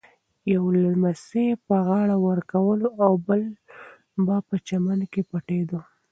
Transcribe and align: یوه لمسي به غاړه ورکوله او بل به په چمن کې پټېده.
یوه 0.53 0.69
لمسي 0.83 1.45
به 1.65 1.77
غاړه 1.87 2.17
ورکوله 2.27 2.87
او 3.05 3.13
بل 3.27 3.41
به 4.25 4.35
په 4.47 4.55
چمن 4.67 4.99
کې 5.11 5.21
پټېده. 5.29 5.79